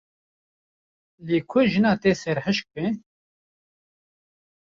[1.25, 2.85] Lê ku jina te serhişk be.